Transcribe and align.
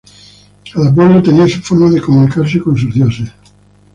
Cada 0.73 0.91
pueblo 0.95 1.21
tenía 1.21 1.47
su 1.47 1.61
forma 1.61 1.87
de 1.91 2.01
comunicarse 2.01 2.59
con 2.59 2.75
sus 2.75 2.91
dioses. 2.91 3.31